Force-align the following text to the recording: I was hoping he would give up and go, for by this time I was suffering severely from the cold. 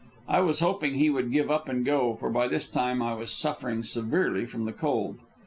I 0.27 0.39
was 0.39 0.61
hoping 0.61 0.95
he 0.95 1.11
would 1.11 1.31
give 1.31 1.51
up 1.51 1.69
and 1.69 1.85
go, 1.85 2.15
for 2.15 2.31
by 2.31 2.47
this 2.47 2.65
time 2.65 3.03
I 3.03 3.13
was 3.13 3.29
suffering 3.31 3.83
severely 3.83 4.47
from 4.47 4.65
the 4.65 4.73
cold. 4.73 5.19